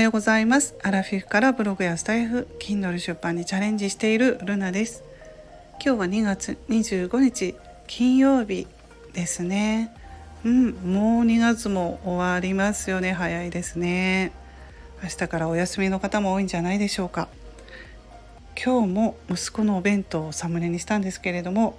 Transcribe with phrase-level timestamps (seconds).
[0.00, 0.74] はようございます。
[0.82, 5.04] アラフィフからブログやスタイフ Kindle 出版にチャレンジしているルナです。
[5.72, 7.54] 今日は2月25日
[7.86, 8.66] 金曜日
[9.12, 9.94] ですね。
[10.42, 13.12] うんもう2月も終わりますよね。
[13.12, 14.32] 早いですね。
[15.02, 17.28] 明日からお休みの方も多いんじゃないでしょうか。
[18.56, 21.78] 今日も息子のお弁当をサムネにしたんですけれども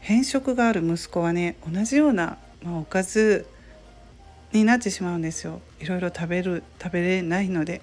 [0.00, 3.46] 偏食がある息子はね同じような、まあ、おかず
[4.52, 5.60] になってしまうんですよ。
[5.80, 7.80] いろいろ食べる食べれないので、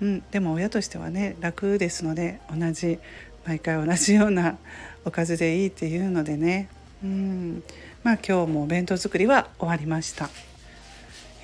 [0.00, 2.98] うん、でも親としてはね楽ですので同じ
[3.44, 4.56] 毎回同じような
[5.04, 6.68] おかずでいいっていうのでね、
[7.02, 7.62] うん、
[8.02, 10.30] まあ今日もお弁当作りは終わりました、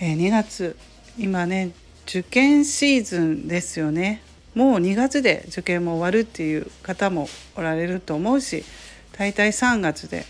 [0.01, 0.77] えー、2月
[1.19, 1.73] 今ね
[2.07, 4.23] 受験シーズンですよね。
[4.55, 8.65] もう2月で受験も終わるっていう方もおられると思うし
[9.13, 10.25] 大体3月で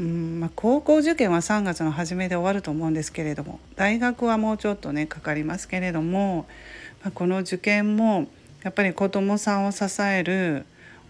[0.00, 6.46] うんまあ、高校受験は3月の初めで終わると思うんですけれども大学はもうちょっとねかかりますけれども、
[7.02, 8.26] まあ、この受験も
[8.62, 10.64] やっぱり子どもさんを支える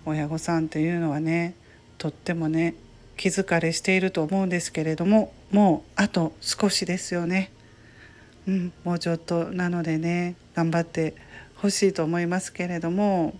[0.04, 1.54] 親御さんというのはね
[1.98, 2.74] とってもね
[3.16, 7.52] 気疲れしていると思うんですけれどももうあと少しですよね。
[8.48, 11.14] うん、もうちょっとなのでね頑張って
[11.56, 13.34] ほしいと思いますけれども、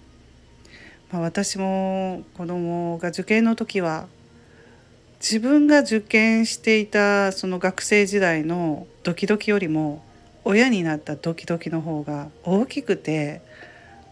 [1.11, 4.07] まあ、私も子供が受験の時は
[5.23, 10.03] 自分が受験していたその学生時代のドキドキよりも
[10.43, 13.41] 親になったドキドキの方が大きくて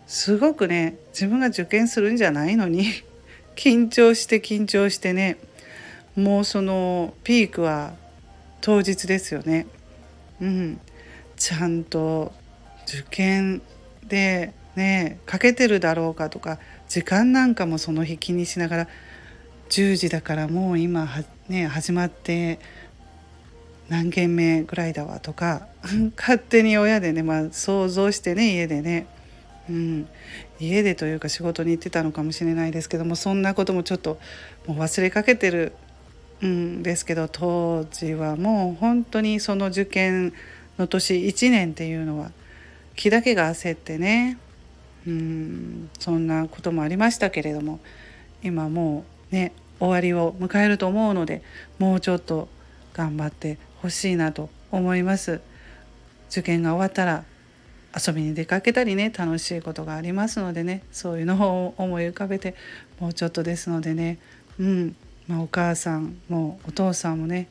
[0.06, 2.84] すごくね自分が受験するんじゃないのに
[3.56, 5.36] 緊張して緊張してね
[6.14, 7.94] もうそのピークは
[8.60, 9.66] 当日ですよね。
[10.40, 10.80] うん、
[11.36, 12.32] ちゃんと
[12.86, 13.62] 受験
[14.06, 18.88] でねかけてるだろうかとか時間なんかもその日気にしながら
[19.70, 21.08] 10時だからもう今、
[21.48, 22.58] ね、始まって
[23.88, 25.68] 何件目ぐらいだわとか
[26.18, 29.06] 勝手に親でね、まあ、想像してね家でね、
[29.68, 30.08] うん、
[30.58, 34.20] 家でというか仕事に行ってたのかもしれないですけどもそんなこともちょっと
[34.66, 35.72] もう忘れかけてる
[36.44, 40.32] んですけど当時はもう本当にその受験
[40.78, 42.32] の年1年っていうのは
[42.96, 44.36] 気だけが焦ってね。
[45.06, 45.90] うん。
[45.98, 47.80] そんなこともありましたけれども
[48.42, 51.42] 今もうね終わりを迎えると思うので
[51.78, 52.48] もうちょっと
[52.92, 55.40] 頑張ってほしいなと思います。
[56.30, 57.24] 受験が終わったら
[58.06, 61.34] 遊びに出かけたりね楽しいことがありますのでねそういうの
[61.66, 62.54] を思い浮かべて
[63.00, 64.18] もうちょっとですのでね
[64.60, 64.96] うん、
[65.26, 67.48] まあ、お母さんもお父さんもね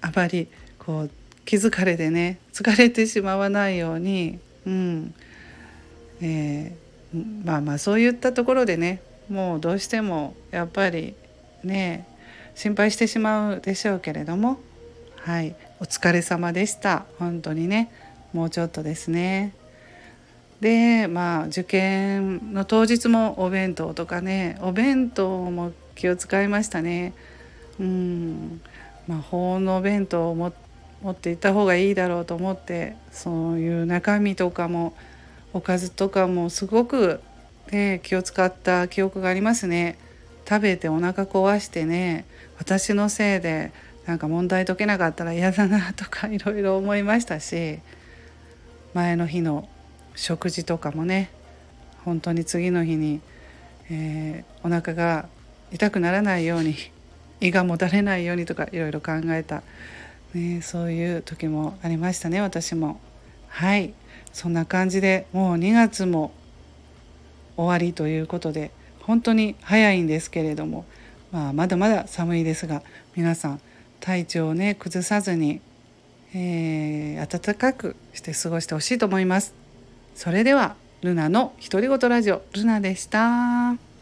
[0.00, 0.48] あまり
[0.78, 1.10] こう
[1.44, 5.14] 気疲れでね疲れてしまわないように、うん
[6.22, 11.14] えー、まあまあそういったところでねもうどうしてもやっぱり
[11.64, 12.06] ね
[12.54, 14.58] 心配してしまうでしょうけれども
[15.16, 17.04] はいお疲れ様でした。
[17.18, 17.90] 本当にね
[18.32, 19.52] もうちょっとですね。
[20.60, 27.12] でまあ受験の当日もお弁当とかねお弁当も気を使いましたね。
[27.78, 28.60] うん
[29.06, 30.52] まあ法のお弁当を持
[31.10, 34.94] っていった方がいいだろうと思ってそういう中身とかも
[35.52, 37.20] おかずとかもすごく
[37.70, 39.98] で気を使った記憶がありますね
[40.48, 42.24] 食べてお腹壊してね
[42.58, 43.72] 私のせいで
[44.06, 47.80] なんか問題解けなかったら嫌だなとか いろいろ思いましたし
[48.94, 49.68] 前の日の
[50.14, 51.30] 食事とかもね
[52.04, 53.20] 本当に次の日に、
[53.90, 55.28] えー、お腹が
[55.72, 56.76] 痛くならないように
[57.40, 59.62] 胃がもたれないようにとかいろいろ考えた、
[60.32, 63.00] ね、そういう時もありましたね私も。
[63.48, 63.94] はい
[64.32, 66.30] そんな感じでもう2月も
[67.56, 68.70] 終わりということで
[69.02, 70.84] 本当に早いんですけれども、
[71.32, 72.82] まあ、まだまだ寒いですが
[73.14, 73.60] 皆さん
[74.00, 75.60] 体調をね崩さずに、
[76.34, 79.54] えー、暖かくして過ごしてほしいと思います。
[80.14, 83.95] それではルナの独り言ラジオルナでした。